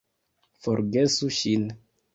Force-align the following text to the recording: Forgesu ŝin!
Forgesu 0.67 1.31
ŝin! 1.43 1.73